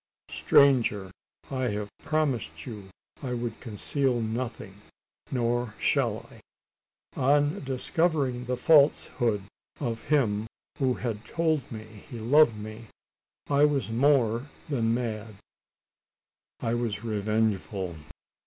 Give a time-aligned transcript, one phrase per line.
[0.31, 1.11] "Stranger!
[1.51, 2.89] I have promised you
[3.21, 4.81] I would conceal nothing;
[5.29, 6.41] nor shall I.
[7.21, 9.43] On discovering the falsehood
[9.79, 10.47] of him
[10.79, 12.87] who had told me he loved me,
[13.47, 15.35] I was more than mad
[16.61, 17.95] I was revengeful.